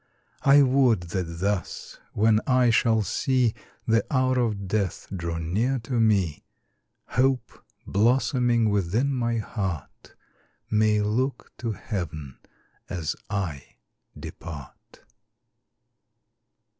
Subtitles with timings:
[0.41, 3.53] I would that thus, when I shall see
[3.87, 6.43] The hour of death draw near to me,
[7.09, 10.15] Hope, blossoming within my heart,
[10.71, 12.39] May look to heaven
[12.89, 13.63] as I
[14.19, 15.03] depart.